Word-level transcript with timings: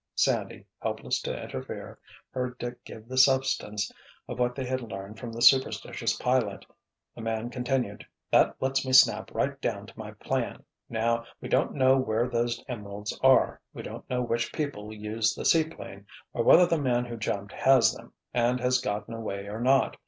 Sandy, 0.15 0.65
helpless 0.81 1.21
to 1.21 1.43
interfere, 1.43 1.99
heard 2.31 2.57
Dick 2.57 2.83
give 2.83 3.07
the 3.07 3.19
substance 3.19 3.91
of 4.27 4.39
what 4.39 4.55
they 4.55 4.65
had 4.65 4.81
learned 4.81 5.19
from 5.19 5.31
the 5.31 5.43
superstitious 5.43 6.15
pilot. 6.17 6.65
The 7.13 7.21
man 7.21 7.51
continued: 7.51 8.03
"That 8.31 8.55
lets 8.59 8.83
me 8.83 8.93
snap 8.93 9.29
right 9.31 9.61
down 9.61 9.85
to 9.85 9.99
my 9.99 10.13
plan. 10.13 10.63
Now 10.89 11.25
we 11.39 11.49
don't 11.49 11.75
know 11.75 11.97
where 11.99 12.27
those 12.27 12.65
emeralds 12.67 13.15
are. 13.21 13.61
We 13.75 13.83
don't 13.83 14.09
know 14.09 14.23
which 14.23 14.51
people 14.51 14.91
used 14.91 15.37
the 15.37 15.45
seaplane, 15.45 16.07
or 16.33 16.43
whether 16.43 16.65
the 16.65 16.81
man 16.81 17.05
who 17.05 17.15
jumped 17.15 17.53
has 17.53 17.93
them 17.93 18.11
and 18.33 18.59
has 18.59 18.81
gotten 18.81 19.13
away 19.13 19.45
or 19.45 19.61
not. 19.61 19.97